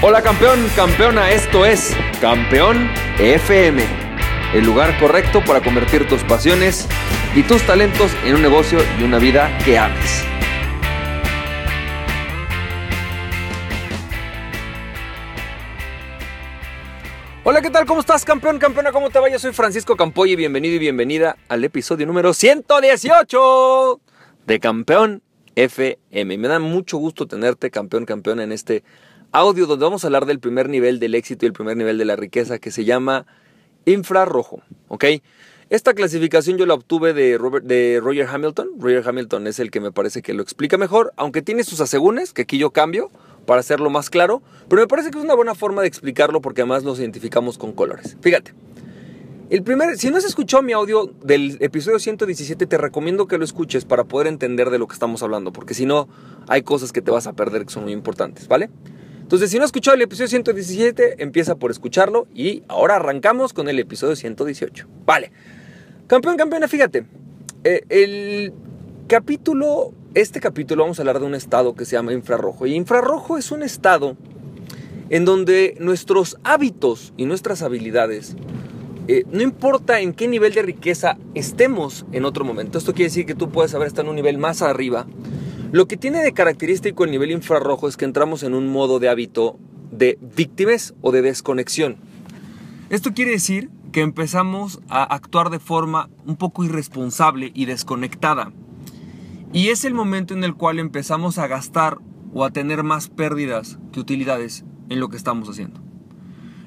Hola 0.00 0.22
campeón, 0.22 0.64
campeona, 0.76 1.32
esto 1.32 1.66
es 1.66 1.92
Campeón 2.20 2.88
FM, 3.18 3.82
el 4.54 4.64
lugar 4.64 4.96
correcto 5.00 5.42
para 5.44 5.60
convertir 5.60 6.06
tus 6.06 6.22
pasiones 6.22 6.86
y 7.34 7.42
tus 7.42 7.66
talentos 7.66 8.12
en 8.24 8.36
un 8.36 8.42
negocio 8.42 8.78
y 9.00 9.02
una 9.02 9.18
vida 9.18 9.50
que 9.64 9.76
ames. 9.76 10.22
Hola, 17.42 17.60
¿qué 17.60 17.70
tal? 17.70 17.84
¿Cómo 17.84 17.98
estás, 17.98 18.24
campeón, 18.24 18.60
campeona? 18.60 18.92
¿Cómo 18.92 19.10
te 19.10 19.18
va? 19.18 19.28
Yo 19.28 19.40
soy 19.40 19.52
Francisco 19.52 19.96
Campoy 19.96 20.30
y 20.30 20.36
bienvenido 20.36 20.76
y 20.76 20.78
bienvenida 20.78 21.36
al 21.48 21.64
episodio 21.64 22.06
número 22.06 22.32
118 22.32 24.00
de 24.46 24.60
Campeón 24.60 25.22
FM. 25.56 26.38
Me 26.38 26.46
da 26.46 26.60
mucho 26.60 26.98
gusto 26.98 27.26
tenerte, 27.26 27.68
campeón, 27.72 28.04
campeona, 28.04 28.44
en 28.44 28.52
este 28.52 28.84
audio 29.32 29.66
donde 29.66 29.84
vamos 29.84 30.04
a 30.04 30.08
hablar 30.08 30.26
del 30.26 30.40
primer 30.40 30.68
nivel 30.68 30.98
del 30.98 31.14
éxito 31.14 31.44
y 31.44 31.48
el 31.48 31.52
primer 31.52 31.76
nivel 31.76 31.98
de 31.98 32.04
la 32.04 32.16
riqueza 32.16 32.58
que 32.58 32.70
se 32.70 32.84
llama 32.84 33.26
infrarrojo, 33.84 34.62
¿ok? 34.88 35.04
Esta 35.70 35.92
clasificación 35.92 36.56
yo 36.56 36.64
la 36.64 36.72
obtuve 36.72 37.12
de, 37.12 37.36
Roger 38.00 38.26
Hamilton. 38.26 38.70
Roger 38.78 39.06
Hamilton 39.06 39.46
es 39.46 39.58
el 39.58 39.70
que 39.70 39.80
me 39.80 39.92
parece 39.92 40.22
que 40.22 40.32
lo 40.32 40.42
explica 40.42 40.78
mejor, 40.78 41.12
aunque 41.16 41.42
tiene 41.42 41.62
sus 41.62 41.80
asegúnes, 41.82 42.32
que 42.32 42.42
aquí 42.42 42.56
yo 42.56 42.70
cambio 42.70 43.10
para 43.44 43.60
hacerlo 43.60 43.90
más 43.90 44.08
claro, 44.08 44.42
pero 44.68 44.80
me 44.80 44.88
parece 44.88 45.10
que 45.10 45.18
es 45.18 45.24
una 45.24 45.34
buena 45.34 45.54
forma 45.54 45.82
de 45.82 45.88
explicarlo 45.88 46.40
porque 46.40 46.62
además 46.62 46.84
los 46.84 46.98
identificamos 46.98 47.58
con 47.58 47.72
colores. 47.72 48.16
Fíjate, 48.22 48.54
el 49.50 49.62
primer, 49.62 49.98
si 49.98 50.10
no 50.10 50.16
has 50.16 50.24
escuchado 50.24 50.62
mi 50.62 50.72
audio 50.72 51.12
del 51.22 51.58
episodio 51.60 51.98
117, 51.98 52.66
te 52.66 52.78
recomiendo 52.78 53.26
que 53.26 53.36
lo 53.36 53.44
escuches 53.44 53.84
para 53.84 54.04
poder 54.04 54.26
entender 54.26 54.70
de 54.70 54.78
lo 54.78 54.86
que 54.86 54.94
estamos 54.94 55.22
hablando, 55.22 55.52
porque 55.52 55.74
si 55.74 55.84
no, 55.84 56.08
hay 56.48 56.62
cosas 56.62 56.92
que 56.92 57.02
te 57.02 57.10
vas 57.10 57.26
a 57.26 57.34
perder 57.34 57.66
que 57.66 57.72
son 57.72 57.84
muy 57.84 57.92
importantes, 57.92 58.48
¿vale? 58.48 58.70
Entonces, 59.28 59.50
si 59.50 59.58
no 59.58 59.64
has 59.64 59.68
escuchado 59.68 59.94
el 59.94 60.00
episodio 60.00 60.28
117, 60.28 61.22
empieza 61.22 61.56
por 61.56 61.70
escucharlo 61.70 62.26
y 62.34 62.62
ahora 62.66 62.96
arrancamos 62.96 63.52
con 63.52 63.68
el 63.68 63.78
episodio 63.78 64.16
118. 64.16 64.88
Vale. 65.04 65.32
Campeón, 66.06 66.38
campeona, 66.38 66.66
fíjate. 66.66 67.04
Eh, 67.62 67.82
el 67.90 68.54
capítulo, 69.06 69.92
este 70.14 70.40
capítulo 70.40 70.84
vamos 70.84 70.98
a 70.98 71.02
hablar 71.02 71.20
de 71.20 71.26
un 71.26 71.34
estado 71.34 71.74
que 71.74 71.84
se 71.84 71.92
llama 71.96 72.14
infrarrojo. 72.14 72.66
Y 72.66 72.74
infrarrojo 72.74 73.36
es 73.36 73.52
un 73.52 73.62
estado 73.62 74.16
en 75.10 75.26
donde 75.26 75.76
nuestros 75.78 76.38
hábitos 76.42 77.12
y 77.18 77.26
nuestras 77.26 77.60
habilidades, 77.60 78.34
eh, 79.08 79.24
no 79.30 79.42
importa 79.42 80.00
en 80.00 80.14
qué 80.14 80.26
nivel 80.26 80.54
de 80.54 80.62
riqueza 80.62 81.18
estemos 81.34 82.06
en 82.12 82.24
otro 82.24 82.46
momento, 82.46 82.78
esto 82.78 82.94
quiere 82.94 83.10
decir 83.10 83.26
que 83.26 83.34
tú 83.34 83.50
puedes 83.50 83.74
haber 83.74 83.88
estado 83.88 84.04
en 84.04 84.08
un 84.08 84.16
nivel 84.16 84.38
más 84.38 84.62
arriba, 84.62 85.06
lo 85.70 85.86
que 85.86 85.96
tiene 85.98 86.22
de 86.22 86.32
característico 86.32 87.04
el 87.04 87.10
nivel 87.10 87.30
infrarrojo 87.30 87.88
es 87.88 87.96
que 87.96 88.06
entramos 88.06 88.42
en 88.42 88.54
un 88.54 88.68
modo 88.68 88.98
de 88.98 89.08
hábito 89.08 89.58
de 89.90 90.18
víctimas 90.34 90.94
o 91.02 91.12
de 91.12 91.22
desconexión. 91.22 91.96
Esto 92.88 93.12
quiere 93.12 93.32
decir 93.32 93.70
que 93.92 94.00
empezamos 94.00 94.80
a 94.88 95.02
actuar 95.02 95.50
de 95.50 95.58
forma 95.58 96.08
un 96.26 96.36
poco 96.36 96.64
irresponsable 96.64 97.52
y 97.54 97.66
desconectada. 97.66 98.52
Y 99.52 99.68
es 99.68 99.84
el 99.84 99.92
momento 99.92 100.34
en 100.34 100.44
el 100.44 100.54
cual 100.54 100.78
empezamos 100.78 101.38
a 101.38 101.46
gastar 101.46 101.98
o 102.32 102.44
a 102.44 102.50
tener 102.50 102.82
más 102.82 103.08
pérdidas 103.08 103.78
que 103.92 104.00
utilidades 104.00 104.64
en 104.88 105.00
lo 105.00 105.08
que 105.08 105.16
estamos 105.16 105.48
haciendo. 105.48 105.80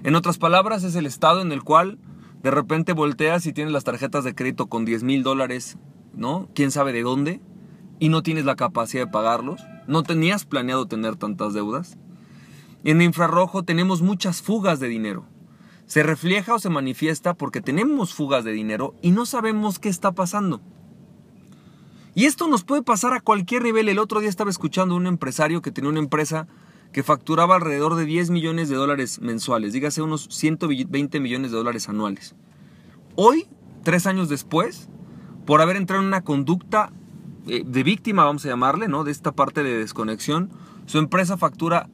En 0.04 0.16
otras 0.16 0.38
palabras, 0.38 0.84
es 0.84 0.96
el 0.96 1.06
estado 1.06 1.42
en 1.42 1.52
el 1.52 1.64
cual 1.64 1.98
de 2.44 2.52
repente 2.52 2.94
volteas 2.94 3.46
y 3.46 3.54
tienes 3.54 3.74
las 3.74 3.84
tarjetas 3.84 4.24
de 4.24 4.34
crédito 4.34 4.68
con 4.68 4.86
10 4.86 5.04
mil 5.04 5.22
dólares, 5.24 5.78
¿no? 6.14 6.50
¿Quién 6.54 6.72
sabe 6.72 6.92
de 6.92 7.04
dónde? 7.04 7.40
Y 8.02 8.10
no 8.10 8.24
tienes 8.24 8.46
la 8.46 8.56
capacidad 8.56 9.06
de 9.06 9.12
pagarlos, 9.12 9.62
no 9.86 10.02
tenías 10.02 10.44
planeado 10.44 10.88
tener 10.88 11.18
tantas 11.18 11.54
deudas. 11.54 12.00
En 12.84 13.00
infrarrojo 13.00 13.62
tenemos 13.62 14.02
muchas 14.02 14.42
fugas 14.42 14.80
de 14.80 14.88
dinero. 14.88 15.28
Se 15.86 16.02
refleja 16.02 16.56
o 16.56 16.60
se 16.60 16.72
manifiesta 16.72 17.36
porque 17.36 17.62
tenemos 17.62 18.16
fugas 18.16 18.44
de 18.44 18.54
dinero 18.54 18.96
y 19.04 19.12
no 19.12 19.28
sabemos 19.28 19.78
qué 19.78 19.88
está 19.88 20.14
pasando. 20.14 20.62
Y 22.16 22.26
esto 22.26 22.48
nos 22.48 22.64
puede 22.64 22.82
pasar 22.82 23.14
a 23.14 23.22
cualquier 23.22 23.62
nivel. 23.62 23.88
El 23.88 24.00
otro 24.00 24.20
día 24.20 24.30
estaba 24.30 24.50
escuchando 24.50 24.96
a 24.96 24.98
un 24.98 25.06
empresario 25.06 25.62
que 25.62 25.72
tenía 25.72 25.92
una 25.92 26.00
empresa 26.00 26.48
que 26.92 27.04
facturaba 27.04 27.54
alrededor 27.54 27.94
de 27.94 28.06
10 28.06 28.32
millones 28.32 28.68
de 28.68 28.78
dólares 28.78 29.22
mensuales, 29.22 29.74
dígase 29.74 30.02
unos 30.02 30.28
120 30.32 31.20
millones 31.20 31.52
de 31.52 31.58
dólares 31.58 31.88
anuales. 31.88 32.34
Hoy, 33.16 33.46
tres 33.84 34.08
años 34.08 34.28
después, 34.28 34.90
por 35.46 35.62
haber 35.62 35.76
entrado 35.76 36.02
en 36.02 36.08
una 36.08 36.24
conducta 36.24 36.92
de 37.60 37.84
víctima, 37.84 38.24
vamos 38.24 38.46
a 38.46 38.50
llamarle, 38.50 38.88
¿no? 38.88 39.04
De 39.04 39.12
esta 39.12 39.34
parte 39.34 39.64
de 39.64 39.78
desconexión, 39.78 40.50
su 40.86 40.98
empresa 40.98 41.38
factura 41.38 41.90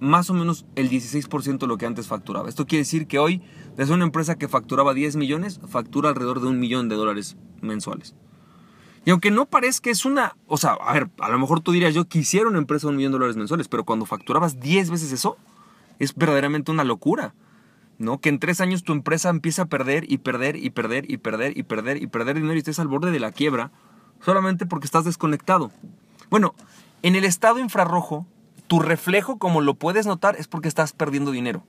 más 0.00 0.30
o 0.30 0.34
menos 0.34 0.66
el 0.76 0.90
16% 0.90 1.58
de 1.58 1.66
lo 1.66 1.78
que 1.78 1.86
antes 1.86 2.06
facturaba. 2.06 2.48
Esto 2.48 2.66
quiere 2.66 2.82
decir 2.82 3.06
que 3.06 3.18
hoy, 3.18 3.42
desde 3.76 3.94
una 3.94 4.04
empresa 4.04 4.36
que 4.36 4.48
facturaba 4.48 4.94
10 4.94 5.16
millones, 5.16 5.60
factura 5.68 6.08
alrededor 6.08 6.40
de 6.40 6.48
un 6.48 6.60
millón 6.60 6.88
de 6.88 6.96
dólares 6.96 7.36
mensuales. 7.60 8.14
Y 9.04 9.10
aunque 9.10 9.30
no 9.30 9.46
parezca 9.46 9.90
es 9.90 10.04
una, 10.04 10.36
o 10.46 10.56
sea, 10.56 10.72
a 10.72 10.92
ver, 10.92 11.08
a 11.18 11.30
lo 11.30 11.38
mejor 11.38 11.60
tú 11.60 11.72
dirías, 11.72 11.94
yo 11.94 12.04
quisiera 12.06 12.48
una 12.48 12.58
empresa 12.58 12.86
de 12.86 12.90
un 12.90 12.96
millón 12.96 13.12
de 13.12 13.18
dólares 13.18 13.36
mensuales, 13.36 13.68
pero 13.68 13.84
cuando 13.84 14.04
facturabas 14.04 14.60
10 14.60 14.90
veces 14.90 15.12
eso, 15.12 15.36
es 15.98 16.14
verdaderamente 16.14 16.70
una 16.70 16.84
locura. 16.84 17.34
¿no? 17.98 18.20
Que 18.20 18.28
en 18.28 18.38
tres 18.38 18.60
años 18.60 18.84
tu 18.84 18.92
empresa 18.92 19.28
empieza 19.28 19.62
a 19.62 19.66
perder 19.66 20.04
y 20.10 20.18
perder 20.18 20.56
y 20.56 20.70
perder 20.70 21.10
y 21.10 21.18
perder 21.18 21.56
y 21.58 21.64
perder 21.64 22.02
y 22.02 22.06
perder 22.06 22.36
dinero 22.36 22.54
y 22.54 22.58
estés 22.58 22.78
al 22.78 22.86
borde 22.86 23.10
de 23.10 23.18
la 23.18 23.32
quiebra 23.32 23.72
solamente 24.24 24.66
porque 24.66 24.86
estás 24.86 25.04
desconectado. 25.04 25.70
Bueno, 26.30 26.54
en 27.02 27.14
el 27.14 27.24
estado 27.24 27.58
infrarrojo, 27.58 28.26
tu 28.66 28.80
reflejo, 28.80 29.38
como 29.38 29.60
lo 29.60 29.74
puedes 29.74 30.06
notar, 30.06 30.36
es 30.36 30.48
porque 30.48 30.68
estás 30.68 30.92
perdiendo 30.92 31.30
dinero. 31.30 31.64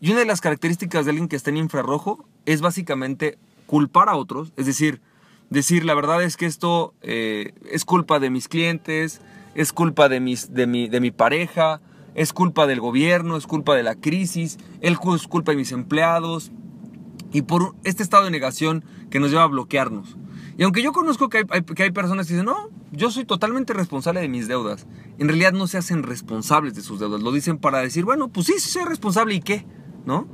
Y 0.00 0.10
una 0.10 0.20
de 0.20 0.26
las 0.26 0.40
características 0.40 1.04
de 1.04 1.10
alguien 1.10 1.28
que 1.28 1.36
está 1.36 1.50
en 1.50 1.58
infrarrojo 1.58 2.24
es 2.44 2.60
básicamente 2.60 3.38
culpar 3.66 4.08
a 4.08 4.16
otros, 4.16 4.52
es 4.56 4.66
decir, 4.66 5.00
decir 5.48 5.84
la 5.84 5.94
verdad 5.94 6.22
es 6.22 6.36
que 6.36 6.46
esto 6.46 6.92
eh, 7.02 7.54
es 7.70 7.84
culpa 7.84 8.18
de 8.18 8.28
mis 8.28 8.48
clientes, 8.48 9.20
es 9.54 9.72
culpa 9.72 10.08
de, 10.08 10.20
mis, 10.20 10.52
de, 10.52 10.66
mi, 10.66 10.88
de 10.88 11.00
mi 11.00 11.10
pareja, 11.10 11.80
es 12.14 12.32
culpa 12.32 12.66
del 12.66 12.80
gobierno, 12.80 13.36
es 13.36 13.46
culpa 13.46 13.74
de 13.74 13.82
la 13.82 13.94
crisis, 13.94 14.58
es 14.80 14.98
culpa 15.28 15.52
de 15.52 15.56
mis 15.56 15.72
empleados. 15.72 16.50
Y 17.32 17.42
por 17.42 17.74
este 17.84 18.02
estado 18.02 18.24
de 18.24 18.30
negación 18.30 18.84
que 19.10 19.20
nos 19.20 19.30
lleva 19.30 19.44
a 19.44 19.46
bloquearnos. 19.46 20.16
Y 20.56 20.64
aunque 20.64 20.82
yo 20.82 20.92
conozco 20.92 21.28
que 21.28 21.44
hay, 21.48 21.62
que 21.62 21.82
hay 21.82 21.90
personas 21.90 22.26
que 22.26 22.34
dicen, 22.34 22.46
no, 22.46 22.68
yo 22.90 23.10
soy 23.10 23.24
totalmente 23.24 23.72
responsable 23.72 24.20
de 24.20 24.28
mis 24.28 24.48
deudas, 24.48 24.86
en 25.18 25.28
realidad 25.28 25.52
no 25.52 25.66
se 25.66 25.78
hacen 25.78 26.02
responsables 26.02 26.74
de 26.74 26.82
sus 26.82 27.00
deudas. 27.00 27.22
Lo 27.22 27.32
dicen 27.32 27.58
para 27.58 27.78
decir, 27.78 28.04
bueno, 28.04 28.28
pues 28.28 28.46
sí, 28.46 28.58
soy 28.58 28.84
responsable 28.84 29.34
y 29.34 29.40
qué, 29.40 29.66
¿no? 30.04 30.28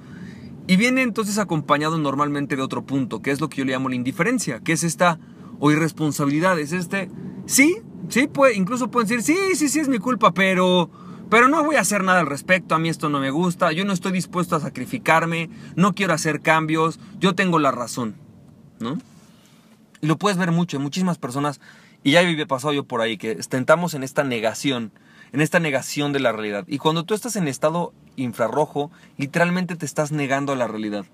Y 0.67 0.77
viene 0.77 1.03
entonces 1.03 1.39
acompañado 1.39 1.97
normalmente 1.99 2.57
de 2.57 2.63
otro 2.63 2.85
punto, 2.85 3.23
que 3.23 3.31
es 3.31 3.41
lo 3.41 3.49
que 3.49 3.59
yo 3.59 3.65
le 3.65 3.73
llamo 3.73 3.89
la 3.89 3.95
indiferencia, 3.95 4.61
que 4.61 4.73
es 4.73 4.85
esta 4.85 5.19
o 5.61 5.71
irresponsabilidad, 5.71 6.59
es 6.59 6.73
este, 6.73 7.11
sí, 7.47 7.79
sí, 8.09 8.27
puede, 8.27 8.55
incluso 8.55 8.91
pueden 8.91 9.09
decir, 9.09 9.23
sí, 9.23 9.57
sí, 9.57 9.69
sí 9.69 9.81
es 9.81 9.89
mi 9.89 9.99
culpa, 9.99 10.35
pero, 10.35 10.91
pero 11.31 11.49
no 11.49 11.65
voy 11.65 11.77
a 11.77 11.81
hacer 11.81 12.05
nada 12.05 12.21
al 12.21 12.27
respecto, 12.27 12.75
a 12.75 12.79
mí 12.79 12.89
esto 12.89 13.09
no 13.09 13.19
me 13.19 13.31
gusta, 13.31 13.73
yo 13.73 13.85
no 13.85 13.93
estoy 13.93 14.13
dispuesto 14.13 14.57
a 14.57 14.61
sacrificarme, 14.61 15.49
no 15.75 15.95
quiero 15.95 16.13
hacer 16.13 16.41
cambios, 16.41 17.01
yo 17.19 17.35
tengo 17.35 17.59
la 17.59 17.71
razón, 17.71 18.17
¿no? 18.79 18.99
Y 20.01 20.07
lo 20.07 20.19
puedes 20.19 20.39
ver 20.39 20.53
mucho 20.53 20.77
en 20.77 20.83
muchísimas 20.83 21.19
personas, 21.19 21.61
y 22.03 22.13
ya 22.13 22.23
he 22.23 22.47
pasado 22.47 22.73
yo 22.73 22.85
por 22.85 23.01
ahí, 23.01 23.17
que 23.17 23.33
estamos 23.33 23.95
en 23.95 24.03
esta 24.03 24.25
negación, 24.25 24.93
en 25.33 25.41
esta 25.41 25.61
negación 25.61 26.13
de 26.13 26.21
la 26.21 26.33
realidad. 26.33 26.65
Y 26.67 26.79
cuando 26.79 27.05
tú 27.05 27.15
estás 27.15 27.37
en 27.37 27.49
estado 27.49 27.93
infrarrojo, 28.17 28.91
literalmente 29.17 29.77
te 29.77 29.87
estás 29.87 30.13
negando 30.13 30.53
a 30.53 30.57
la 30.57 30.69
realidad. 30.69 31.05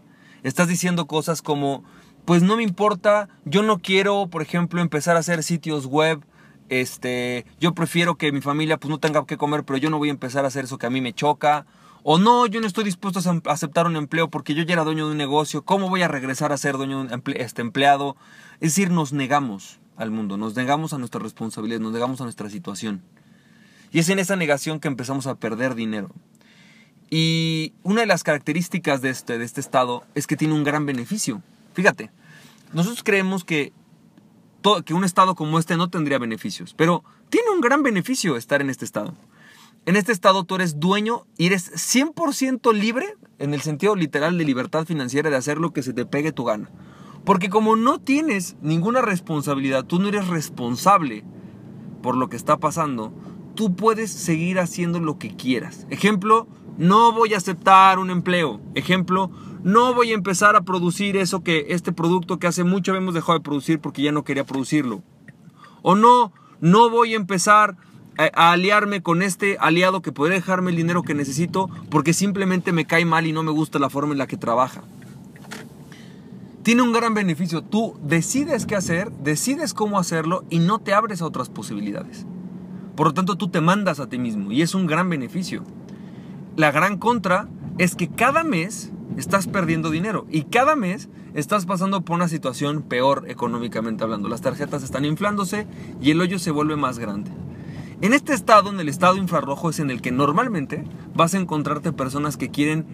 Estás 0.43 0.69
diciendo 0.69 1.07
cosas 1.07 1.41
como, 1.41 1.85
pues 2.25 2.43
no 2.43 2.57
me 2.57 2.63
importa, 2.63 3.29
yo 3.45 3.63
no 3.63 3.79
quiero, 3.79 4.29
por 4.29 4.43
ejemplo, 4.43 4.81
empezar 4.81 5.17
a 5.17 5.21
hacer 5.21 5.43
sitios 5.43 5.87
web, 5.87 6.23
este, 6.69 7.45
yo 7.61 7.75
prefiero 7.75 8.17
que 8.17 8.33
mi 8.33 8.41
familia 8.41 8.79
pues 8.79 8.91
no 8.91 8.99
tenga 8.99 9.25
que 9.27 9.37
comer, 9.37 9.65
pero 9.65 9.77
yo 9.79 9.91
no 9.91 9.99
voy 9.99 10.09
a 10.09 10.13
empezar 10.13 10.45
a 10.45 10.49
hacer 10.49 10.65
eso 10.65 10.79
que 10.79 10.87
a 10.87 10.91
mí 10.91 11.01
me 11.01 11.13
choca. 11.13 11.67
O 12.07 12.19
no, 12.19 12.47
yo 12.47 12.61
no 12.61 12.67
estoy 12.67 12.85
dispuesto 12.85 13.19
a 13.19 13.51
aceptar 13.51 13.87
un 13.87 13.97
empleo 13.97 14.29
porque 14.29 14.55
yo 14.55 14.63
ya 14.63 14.75
era 14.75 14.85
dueño 14.85 15.07
de 15.07 15.13
un 15.13 15.17
negocio. 15.17 15.65
¿Cómo 15.65 15.89
voy 15.89 16.03
a 16.03 16.09
regresar 16.09 16.53
a 16.53 16.59
ser 16.59 16.77
dueño 16.77 17.05
de 17.05 17.23
este 17.37 17.63
empleado? 17.63 18.15
Es 18.61 18.75
decir, 18.75 18.91
nos 18.91 19.15
negamos 19.15 19.81
al 19.97 20.11
mundo, 20.11 20.37
nos 20.37 20.55
negamos 20.55 20.93
a 20.93 20.99
nuestra 20.99 21.23
responsabilidad, 21.23 21.81
nos 21.81 21.95
negamos 21.95 22.21
a 22.21 22.25
nuestra 22.25 22.51
situación. 22.51 23.03
Y 23.91 24.01
es 24.01 24.11
en 24.11 24.19
esa 24.19 24.37
negación 24.37 24.81
que 24.81 24.89
empezamos 24.89 25.27
a 25.27 25.37
perder 25.37 25.75
dinero. 25.75 26.11
Y 27.09 27.73
una 27.83 28.03
de 28.03 28.07
las 28.07 28.23
características 28.23 29.01
de 29.01 29.09
este, 29.09 29.39
de 29.39 29.45
este 29.47 29.63
estado 29.63 30.05
es 30.15 30.27
que 30.27 30.37
tiene 30.37 30.53
un 30.53 30.63
gran 30.63 30.85
beneficio. 30.85 31.43
Fíjate, 31.73 32.11
nosotros 32.75 33.03
creemos 33.03 33.45
que, 33.45 33.73
que 34.85 34.93
un 34.93 35.05
estado 35.05 35.35
como 35.35 35.59
este 35.59 35.79
no 35.79 35.89
tendría 35.89 36.19
beneficios, 36.19 36.75
pero 36.75 37.03
tiene 37.31 37.49
un 37.49 37.63
gran 37.63 37.83
beneficio 37.83 38.37
estar 38.37 38.61
en 38.61 38.69
este 38.69 38.85
estado. 38.85 39.15
En 39.87 39.97
este 39.97 40.13
estado 40.13 40.45
tú 40.45 40.55
eres 40.55 40.81
dueño 40.81 41.27
y 41.37 41.47
eres 41.47 41.71
100% 41.73 42.73
libre 42.73 43.17
en 43.39 43.53
el 43.53 43.61
sentido 43.61 43.95
literal 43.97 44.39
de 44.39 44.45
libertad 44.45 44.87
financiera 44.87 45.29
de 45.29 45.37
hacer 45.37 45.59
lo 45.59 45.75
que 45.75 45.83
se 45.83 45.93
te 45.93 46.07
pegue 46.07 46.33
tu 46.33 46.45
gana. 46.45 46.71
Porque 47.27 47.51
como 47.51 47.77
no 47.77 48.01
tienes 48.01 48.57
ninguna 48.63 49.03
responsabilidad, 49.03 49.85
tú 49.85 49.99
no 49.99 50.09
eres 50.09 50.29
responsable 50.29 51.23
por 52.03 52.17
lo 52.17 52.31
que 52.31 52.37
está 52.37 52.57
pasando, 52.57 53.13
tú 53.55 53.77
puedes 53.77 54.11
seguir 54.11 54.59
haciendo 54.59 55.01
lo 55.01 55.19
que 55.19 55.37
quieras. 55.37 55.87
Ejemplo, 55.91 56.47
no 56.79 57.13
voy 57.13 57.35
a 57.35 57.39
aceptar 57.39 57.99
un 57.99 58.09
empleo. 58.09 58.63
Ejemplo, 58.75 59.31
no 59.63 59.93
voy 59.93 60.13
a 60.13 60.15
empezar 60.15 60.57
a 60.57 60.63
producir 60.63 61.19
eso 61.19 61.43
que 61.43 61.67
este 61.69 61.93
producto 61.93 62.39
que 62.39 62.47
hace 62.47 62.65
mucho 62.65 62.95
hemos 62.95 63.13
dejado 63.13 63.39
de 63.39 63.45
producir 63.45 63.81
porque 63.81 64.03
ya 64.03 64.13
no 64.13 64.25
quería 64.25 64.45
producirlo. 64.45 65.03
O 65.83 65.95
no, 65.95 66.33
no 66.61 66.89
voy 66.89 67.13
a 67.13 67.17
empezar 67.17 67.77
a, 68.19 68.53
aliarme 68.53 69.03
con 69.03 69.23
este 69.23 69.57
aliado 69.59 70.03
que 70.03 70.13
podría 70.13 70.37
dejarme 70.37 70.71
el 70.71 70.77
dinero 70.77 71.03
que 71.03 71.15
necesito 71.15 71.69
porque 71.91 72.13
simplemente 72.13 72.73
me 72.73 72.87
cae 72.87 73.05
mal 73.05 73.27
y 73.27 73.33
no 73.33 73.43
me 73.43 73.51
gusta 73.51 73.79
la 73.79 73.91
forma 73.91 74.13
en 74.13 74.19
la 74.19 74.27
que 74.27 74.37
trabaja. 74.37 74.83
Tiene 76.63 76.83
un 76.83 76.93
gran 76.93 77.13
beneficio. 77.13 77.63
Tú 77.63 77.99
decides 78.03 78.65
qué 78.65 78.75
hacer, 78.75 79.11
decides 79.13 79.75
cómo 79.75 79.99
hacerlo 79.99 80.45
y 80.49 80.61
no 80.61 80.79
te 80.79 80.95
abres 80.95 81.21
a 81.21 81.27
otras 81.27 81.51
posibilidades. 81.51 82.25
Por 82.97 83.09
lo 83.09 83.15
tanto, 83.15 83.37
tú 83.37 83.49
te 83.49 83.61
mandas 83.61 84.01
a 84.01 84.09
ti 84.09 84.19
mismo 84.19 84.51
y 84.51 84.63
es 84.63 84.75
un 84.75 84.87
gran 84.87 85.11
beneficio. 85.11 85.65
La 86.57 86.71
gran 86.71 86.97
contra 86.97 87.49
es 87.77 87.97
que 87.97 88.09
cada 88.09 88.45
mes 88.45 88.93
estás 89.19 89.47
perdiendo 89.47 89.91
dinero 89.91 90.27
y 90.31 90.45
cada 90.45 90.77
mes 90.77 91.09
estás 91.35 91.67
pasando 91.67 92.03
por 92.03 92.17
una 92.17 92.29
situación 92.29 92.83
peor 92.83 93.25
económicamente 93.29 94.05
hablando. 94.05 94.29
Las 94.29 94.41
tarjetas 94.41 94.83
están 94.83 95.05
inflándose 95.05 95.67
y 96.01 96.13
el 96.13 96.21
hoyo 96.21 96.39
se 96.39 96.51
vuelve 96.51 96.77
más 96.77 96.99
grande. 96.99 97.31
En 98.05 98.13
este 98.13 98.35
estado, 98.35 98.69
en 98.69 98.79
el 98.79 98.91
estado 98.91 99.17
infrarrojo, 99.17 99.71
es 99.71 99.79
en 99.79 99.91
el 99.91 100.03
que 100.03 100.13
normalmente 100.13 100.85
vas 101.15 101.33
a 101.33 101.39
encontrarte 101.39 101.91
personas 101.91 102.37
que 102.37 102.51
quieren 102.51 102.85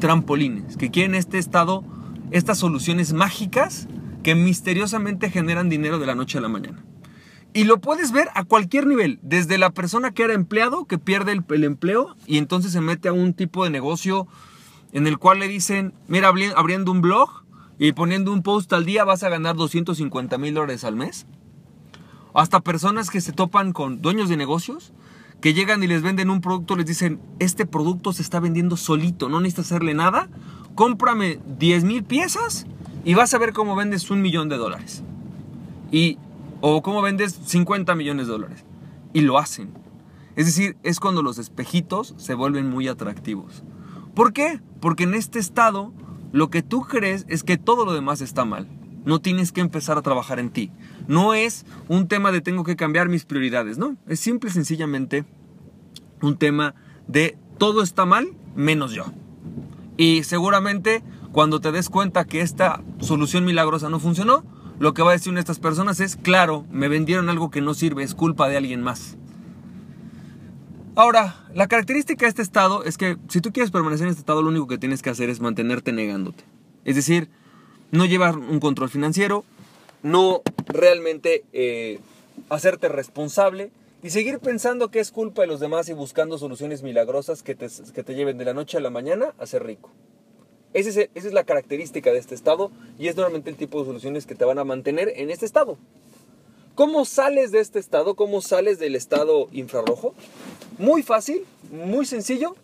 trampolines, 0.00 0.76
que 0.76 0.90
quieren 0.90 1.14
este 1.14 1.38
estado, 1.38 1.84
estas 2.32 2.58
soluciones 2.58 3.12
mágicas 3.12 3.86
que 4.24 4.34
misteriosamente 4.34 5.30
generan 5.30 5.68
dinero 5.68 6.00
de 6.00 6.06
la 6.06 6.16
noche 6.16 6.38
a 6.38 6.40
la 6.40 6.48
mañana. 6.48 6.84
Y 7.54 7.62
lo 7.62 7.80
puedes 7.80 8.10
ver 8.10 8.26
a 8.34 8.42
cualquier 8.42 8.88
nivel, 8.88 9.20
desde 9.22 9.58
la 9.58 9.70
persona 9.70 10.10
que 10.10 10.24
era 10.24 10.34
empleado, 10.34 10.86
que 10.86 10.98
pierde 10.98 11.30
el, 11.30 11.62
empleo 11.62 12.16
y 12.26 12.38
entonces 12.38 12.72
se 12.72 12.80
mete 12.80 13.08
a 13.08 13.12
un 13.12 13.32
tipo 13.32 13.62
de 13.62 13.70
negocio 13.70 14.26
en 14.90 15.06
el 15.06 15.18
cual 15.18 15.38
le 15.38 15.46
dicen, 15.46 15.94
mira, 16.08 16.32
abriendo 16.56 16.90
un 16.90 17.00
blog 17.00 17.44
y 17.78 17.92
poniendo 17.92 18.32
un 18.32 18.42
post 18.42 18.72
al 18.72 18.86
día 18.86 19.04
vas 19.04 19.22
a 19.22 19.28
ganar 19.28 19.54
250 19.54 20.36
mil 20.36 20.52
dólares 20.52 20.82
al 20.82 20.96
mes. 20.96 21.26
Hasta 22.36 22.60
personas 22.60 23.08
que 23.08 23.22
se 23.22 23.32
topan 23.32 23.72
con 23.72 24.02
dueños 24.02 24.28
de 24.28 24.36
negocios 24.36 24.92
que 25.40 25.54
llegan 25.54 25.82
y 25.82 25.86
les 25.86 26.02
venden 26.02 26.28
un 26.28 26.42
producto, 26.42 26.76
les 26.76 26.84
dicen, 26.84 27.18
este 27.38 27.64
producto 27.64 28.12
se 28.12 28.20
está 28.20 28.40
vendiendo 28.40 28.76
solito, 28.76 29.30
no 29.30 29.40
necesitas 29.40 29.66
hacerle 29.66 29.94
nada, 29.94 30.28
cómprame 30.74 31.40
10 31.58 31.84
mil 31.84 32.04
piezas 32.04 32.66
y 33.06 33.14
vas 33.14 33.32
a 33.32 33.38
ver 33.38 33.54
cómo 33.54 33.74
vendes 33.74 34.10
un 34.10 34.20
millón 34.20 34.50
de 34.50 34.58
dólares. 34.58 35.02
Y 35.90 36.18
o 36.60 36.82
cómo 36.82 37.00
vendes 37.00 37.40
50 37.42 37.94
millones 37.94 38.26
de 38.26 38.32
dólares. 38.32 38.64
Y 39.14 39.22
lo 39.22 39.38
hacen. 39.38 39.70
Es 40.34 40.44
decir, 40.44 40.76
es 40.82 41.00
cuando 41.00 41.22
los 41.22 41.38
espejitos 41.38 42.14
se 42.18 42.34
vuelven 42.34 42.68
muy 42.68 42.86
atractivos. 42.86 43.62
¿Por 44.14 44.34
qué? 44.34 44.60
Porque 44.80 45.04
en 45.04 45.14
este 45.14 45.38
estado 45.38 45.94
lo 46.32 46.50
que 46.50 46.62
tú 46.62 46.82
crees 46.82 47.24
es 47.28 47.44
que 47.44 47.56
todo 47.56 47.86
lo 47.86 47.94
demás 47.94 48.20
está 48.20 48.44
mal. 48.44 48.68
No 49.06 49.20
tienes 49.20 49.52
que 49.52 49.62
empezar 49.62 49.96
a 49.96 50.02
trabajar 50.02 50.38
en 50.38 50.50
ti. 50.50 50.70
No 51.08 51.32
es 51.32 51.64
un 51.88 52.08
tema 52.08 52.30
de 52.32 52.42
tengo 52.42 52.64
que 52.64 52.76
cambiar 52.76 53.08
mis 53.08 53.24
prioridades, 53.24 53.78
no. 53.78 53.96
Es 54.06 54.20
simple 54.20 54.50
y 54.50 54.52
sencillamente 54.52 55.24
un 56.20 56.36
tema 56.36 56.74
de 57.08 57.38
todo 57.56 57.82
está 57.82 58.04
mal 58.04 58.28
menos 58.54 58.92
yo. 58.92 59.04
Y 59.96 60.24
seguramente 60.24 61.02
cuando 61.32 61.60
te 61.60 61.70
des 61.70 61.88
cuenta 61.88 62.24
que 62.24 62.40
esta 62.40 62.82
solución 63.00 63.44
milagrosa 63.44 63.88
no 63.90 64.00
funcionó, 64.00 64.44
lo 64.78 64.94
que 64.94 65.02
va 65.02 65.10
a 65.10 65.12
decir 65.12 65.30
una 65.30 65.38
de 65.38 65.42
estas 65.42 65.58
personas 65.58 66.00
es, 66.00 66.16
claro, 66.16 66.66
me 66.70 66.88
vendieron 66.88 67.28
algo 67.28 67.50
que 67.50 67.60
no 67.60 67.74
sirve, 67.74 68.02
es 68.02 68.14
culpa 68.14 68.48
de 68.48 68.56
alguien 68.56 68.82
más. 68.82 69.16
Ahora, 70.94 71.46
la 71.54 71.66
característica 71.66 72.24
de 72.24 72.30
este 72.30 72.40
estado 72.40 72.84
es 72.84 72.96
que 72.96 73.18
si 73.28 73.42
tú 73.42 73.52
quieres 73.52 73.70
permanecer 73.70 74.06
en 74.06 74.10
este 74.10 74.20
estado, 74.20 74.42
lo 74.42 74.48
único 74.48 74.66
que 74.66 74.78
tienes 74.78 75.02
que 75.02 75.10
hacer 75.10 75.28
es 75.28 75.40
mantenerte 75.40 75.92
negándote. 75.92 76.44
Es 76.84 76.96
decir, 76.96 77.28
no 77.90 78.04
llevar 78.04 78.36
un 78.36 78.60
control 78.60 78.90
financiero, 78.90 79.44
no 80.02 80.42
realmente 80.66 81.44
eh, 81.52 81.98
hacerte 82.48 82.88
responsable 82.88 83.70
y 84.02 84.10
seguir 84.10 84.38
pensando 84.38 84.90
que 84.90 85.00
es 85.00 85.10
culpa 85.10 85.42
de 85.42 85.48
los 85.48 85.60
demás 85.60 85.88
y 85.88 85.92
buscando 85.92 86.38
soluciones 86.38 86.82
milagrosas 86.82 87.42
que 87.42 87.54
te, 87.54 87.66
que 87.94 88.02
te 88.02 88.14
lleven 88.14 88.38
de 88.38 88.44
la 88.44 88.54
noche 88.54 88.76
a 88.76 88.80
la 88.80 88.90
mañana 88.90 89.34
a 89.38 89.46
ser 89.46 89.64
rico. 89.64 89.90
Esa 90.76 91.08
es, 91.14 91.32
la 91.32 91.44
característica 91.44 92.12
de 92.12 92.18
este 92.18 92.34
estado 92.34 92.70
y 92.98 93.08
es 93.08 93.16
normalmente 93.16 93.48
el 93.48 93.56
tipo 93.56 93.78
de 93.78 93.86
soluciones 93.86 94.26
que 94.26 94.34
te 94.34 94.44
van 94.44 94.58
a 94.58 94.64
mantener 94.64 95.10
en 95.16 95.30
este 95.30 95.46
estado. 95.46 95.78
¿Cómo 96.74 97.06
sales 97.06 97.50
de 97.50 97.60
este 97.60 97.78
estado? 97.78 98.14
¿Cómo 98.14 98.42
sales 98.42 98.78
del 98.78 98.94
estado 98.94 99.48
infrarrojo? 99.52 100.14
Muy 100.76 101.02
fácil, 101.02 101.46
muy 101.70 102.04
sencillo, 102.04 102.54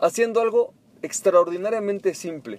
haciendo 0.00 0.40
algo 0.40 0.72
extraordinariamente 1.02 2.14
simple. 2.14 2.58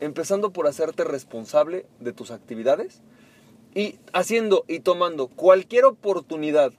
Empezando 0.00 0.52
por 0.52 0.66
hacerte 0.66 1.04
responsable 1.04 1.86
de 2.00 2.12
tus 2.12 2.30
actividades 2.30 3.00
y 3.74 3.98
haciendo 4.12 4.64
y 4.68 4.80
tomando 4.80 5.28
cualquier 5.28 5.84
oportunidad 5.84 6.72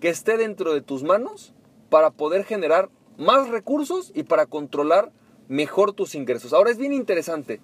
que 0.00 0.08
esté 0.08 0.36
dentro 0.36 0.74
de 0.74 0.82
tus 0.82 1.02
manos 1.02 1.52
para 1.88 2.10
poder 2.10 2.44
generar 2.44 2.90
más 3.16 3.48
recursos 3.48 4.12
y 4.14 4.24
para 4.24 4.46
controlar 4.46 5.10
mejor 5.48 5.92
tus 5.92 6.14
ingresos. 6.14 6.52
Ahora 6.52 6.70
es 6.70 6.78
bien 6.78 6.92
interesante. 6.92 7.60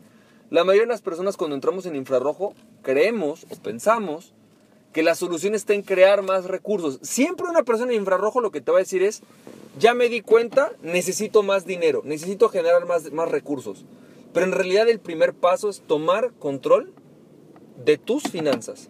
La 0.50 0.64
mayoría 0.64 0.82
de 0.82 0.92
las 0.92 1.02
personas 1.02 1.36
cuando 1.36 1.56
entramos 1.56 1.86
en 1.86 1.96
infrarrojo 1.96 2.54
creemos 2.82 3.46
o 3.50 3.56
pensamos 3.56 4.34
que 4.92 5.02
la 5.02 5.14
solución 5.14 5.54
está 5.54 5.74
en 5.74 5.82
crear 5.82 6.22
más 6.22 6.44
recursos. 6.44 6.98
Siempre 7.02 7.48
una 7.48 7.62
persona 7.62 7.92
en 7.92 8.00
infrarrojo 8.00 8.40
lo 8.40 8.50
que 8.50 8.60
te 8.60 8.70
va 8.70 8.78
a 8.78 8.80
decir 8.80 9.02
es, 9.02 9.22
ya 9.78 9.94
me 9.94 10.08
di 10.08 10.20
cuenta, 10.20 10.72
necesito 10.82 11.42
más 11.42 11.64
dinero, 11.64 12.02
necesito 12.04 12.50
generar 12.50 12.84
más, 12.86 13.10
más 13.12 13.30
recursos. 13.30 13.86
Pero 14.32 14.46
en 14.46 14.52
realidad 14.52 14.88
el 14.88 15.00
primer 15.00 15.34
paso 15.34 15.69
es 15.69 15.82
tomar 15.87 16.32
control 16.38 16.93
de 17.84 17.99
tus 17.99 18.25
finanzas. 18.25 18.88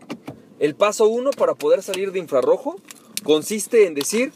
El 0.59 0.75
paso 0.75 1.09
uno 1.09 1.31
para 1.31 1.55
poder 1.55 1.83
salir 1.83 2.13
de 2.13 2.19
infrarrojo 2.19 2.77
consiste 3.25 3.87
en 3.87 3.95
decir, 3.95 4.33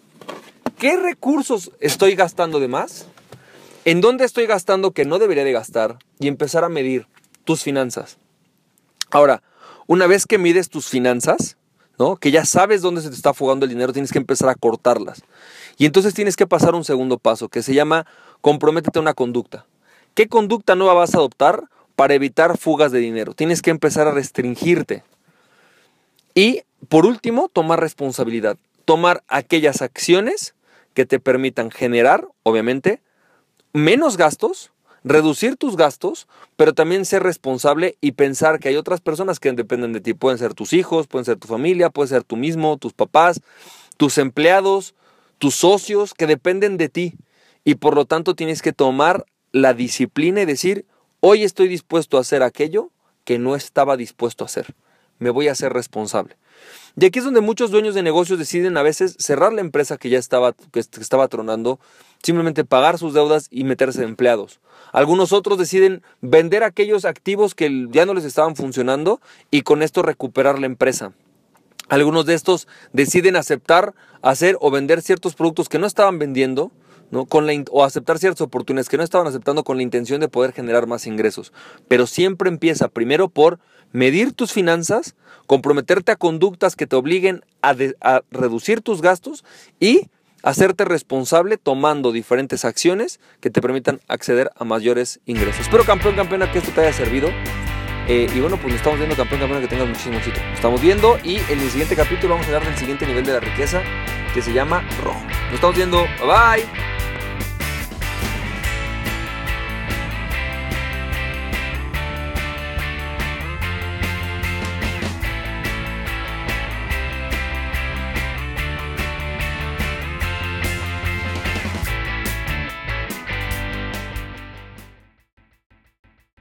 ¿qué 0.78 0.96
recursos 0.96 1.70
estoy 1.80 2.14
gastando 2.14 2.58
de 2.58 2.68
más? 2.68 3.06
¿En 3.84 4.00
dónde 4.00 4.24
estoy 4.24 4.46
gastando 4.46 4.90
que 4.90 5.04
no 5.04 5.18
debería 5.18 5.44
de 5.44 5.52
gastar? 5.52 5.98
Y 6.18 6.26
empezar 6.26 6.64
a 6.64 6.68
medir 6.68 7.06
tus 7.44 7.62
finanzas. 7.62 8.18
Ahora, 9.10 9.42
una 9.86 10.08
vez 10.08 10.26
que 10.26 10.38
mides 10.38 10.68
tus 10.68 10.88
finanzas, 10.88 11.56
¿no? 11.98 12.16
Que 12.16 12.32
ya 12.32 12.44
sabes 12.44 12.82
dónde 12.82 13.00
se 13.00 13.08
te 13.08 13.14
está 13.14 13.32
fugando 13.32 13.64
el 13.64 13.70
dinero, 13.70 13.92
tienes 13.92 14.10
que 14.10 14.18
empezar 14.18 14.48
a 14.48 14.56
cortarlas. 14.56 15.22
Y 15.78 15.86
entonces 15.86 16.14
tienes 16.14 16.34
que 16.34 16.46
pasar 16.46 16.74
un 16.74 16.84
segundo 16.84 17.18
paso, 17.18 17.48
que 17.48 17.62
se 17.62 17.74
llama 17.74 18.06
comprométete 18.40 18.98
a 18.98 19.02
una 19.02 19.14
conducta. 19.14 19.66
¿Qué 20.16 20.28
conducta 20.28 20.76
nueva 20.76 20.94
vas 20.94 21.14
a 21.14 21.18
adoptar 21.18 21.64
para 21.94 22.14
evitar 22.14 22.56
fugas 22.56 22.90
de 22.90 23.00
dinero? 23.00 23.34
Tienes 23.34 23.60
que 23.60 23.68
empezar 23.68 24.08
a 24.08 24.12
restringirte. 24.12 25.04
Y, 26.34 26.62
por 26.88 27.04
último, 27.04 27.50
tomar 27.52 27.80
responsabilidad. 27.80 28.56
Tomar 28.86 29.24
aquellas 29.28 29.82
acciones 29.82 30.54
que 30.94 31.04
te 31.04 31.20
permitan 31.20 31.70
generar, 31.70 32.26
obviamente, 32.44 33.02
menos 33.74 34.16
gastos, 34.16 34.72
reducir 35.04 35.58
tus 35.58 35.76
gastos, 35.76 36.28
pero 36.56 36.72
también 36.72 37.04
ser 37.04 37.22
responsable 37.22 37.98
y 38.00 38.12
pensar 38.12 38.58
que 38.58 38.70
hay 38.70 38.76
otras 38.76 39.02
personas 39.02 39.38
que 39.38 39.52
dependen 39.52 39.92
de 39.92 40.00
ti. 40.00 40.14
Pueden 40.14 40.38
ser 40.38 40.54
tus 40.54 40.72
hijos, 40.72 41.08
pueden 41.08 41.26
ser 41.26 41.36
tu 41.36 41.46
familia, 41.46 41.90
puede 41.90 42.08
ser 42.08 42.22
tú 42.22 42.36
mismo, 42.36 42.78
tus 42.78 42.94
papás, 42.94 43.42
tus 43.98 44.16
empleados, 44.16 44.94
tus 45.36 45.56
socios 45.56 46.14
que 46.14 46.26
dependen 46.26 46.78
de 46.78 46.88
ti. 46.88 47.12
Y 47.64 47.74
por 47.74 47.94
lo 47.94 48.06
tanto 48.06 48.34
tienes 48.34 48.62
que 48.62 48.72
tomar 48.72 49.26
la 49.56 49.72
disciplina 49.72 50.42
y 50.42 50.44
decir, 50.44 50.84
hoy 51.20 51.42
estoy 51.42 51.68
dispuesto 51.68 52.18
a 52.18 52.20
hacer 52.20 52.42
aquello 52.42 52.90
que 53.24 53.38
no 53.38 53.56
estaba 53.56 53.96
dispuesto 53.96 54.44
a 54.44 54.46
hacer. 54.46 54.74
Me 55.18 55.30
voy 55.30 55.48
a 55.48 55.54
ser 55.54 55.72
responsable. 55.72 56.36
Y 56.94 57.06
aquí 57.06 57.20
es 57.20 57.24
donde 57.24 57.40
muchos 57.40 57.70
dueños 57.70 57.94
de 57.94 58.02
negocios 58.02 58.38
deciden 58.38 58.76
a 58.76 58.82
veces 58.82 59.16
cerrar 59.18 59.54
la 59.54 59.62
empresa 59.62 59.96
que 59.96 60.10
ya 60.10 60.18
estaba, 60.18 60.52
que 60.52 60.80
estaba 60.80 61.28
tronando, 61.28 61.80
simplemente 62.22 62.64
pagar 62.64 62.98
sus 62.98 63.14
deudas 63.14 63.48
y 63.50 63.64
meterse 63.64 64.00
de 64.00 64.06
empleados. 64.06 64.60
Algunos 64.92 65.32
otros 65.32 65.56
deciden 65.56 66.02
vender 66.20 66.62
aquellos 66.62 67.06
activos 67.06 67.54
que 67.54 67.86
ya 67.90 68.04
no 68.04 68.12
les 68.12 68.24
estaban 68.24 68.56
funcionando 68.56 69.22
y 69.50 69.62
con 69.62 69.82
esto 69.82 70.02
recuperar 70.02 70.58
la 70.58 70.66
empresa. 70.66 71.14
Algunos 71.88 72.26
de 72.26 72.34
estos 72.34 72.68
deciden 72.92 73.36
aceptar 73.36 73.94
hacer 74.20 74.58
o 74.60 74.70
vender 74.70 75.00
ciertos 75.00 75.34
productos 75.34 75.70
que 75.70 75.78
no 75.78 75.86
estaban 75.86 76.18
vendiendo, 76.18 76.72
¿no? 77.10 77.26
Con 77.26 77.46
la, 77.46 77.52
o 77.70 77.84
aceptar 77.84 78.18
ciertas 78.18 78.40
oportunidades 78.40 78.88
que 78.88 78.96
no 78.96 79.02
estaban 79.02 79.26
aceptando 79.26 79.64
con 79.64 79.76
la 79.76 79.82
intención 79.82 80.20
de 80.20 80.28
poder 80.28 80.52
generar 80.52 80.86
más 80.86 81.06
ingresos. 81.06 81.52
Pero 81.88 82.06
siempre 82.06 82.48
empieza 82.48 82.88
primero 82.88 83.28
por 83.28 83.58
medir 83.92 84.32
tus 84.32 84.52
finanzas, 84.52 85.14
comprometerte 85.46 86.12
a 86.12 86.16
conductas 86.16 86.76
que 86.76 86.86
te 86.86 86.96
obliguen 86.96 87.44
a, 87.62 87.74
reducir 88.30 88.80
tus 88.80 89.00
gastos 89.00 89.44
y 89.80 90.08
hacerte 90.42 90.84
responsable 90.84 91.56
tomando 91.56 92.12
diferentes 92.12 92.64
acciones 92.64 93.20
que 93.40 93.50
te 93.50 93.60
permitan 93.60 94.00
acceder 94.06 94.50
a 94.56 94.64
mayores 94.64 95.20
ingresos. 95.26 95.62
Espero, 95.62 95.84
campeón, 95.84 96.14
campeona, 96.14 96.50
que 96.52 96.58
esto 96.58 96.70
te 96.72 96.82
haya 96.82 96.92
servido. 96.92 97.28
Eh, 98.08 98.28
y 98.32 98.38
bueno, 98.38 98.56
pues 98.56 98.68
nos 98.68 98.76
estamos 98.76 98.98
viendo, 98.98 99.16
campeón, 99.16 99.40
campeona, 99.40 99.60
que 99.62 99.68
tengas 99.68 99.88
muchísimo 99.88 100.18
éxito. 100.18 100.40
Nos 100.40 100.54
estamos 100.54 100.80
viendo 100.80 101.18
y 101.24 101.36
en 101.36 101.58
el 101.58 101.70
siguiente 101.70 101.96
capítulo 101.96 102.34
vamos 102.34 102.46
a 102.46 102.48
hablar 102.50 102.64
del 102.64 102.78
siguiente 102.78 103.04
nivel 103.06 103.24
de 103.24 103.32
la 103.32 103.40
riqueza 103.40 103.82
que 104.32 104.42
se 104.42 104.52
llama 104.52 104.86
rojo. 105.02 105.20
Nos 105.46 105.54
estamos 105.54 105.76
viendo. 105.76 106.02
Bye 106.20 106.26
bye. 106.62 106.95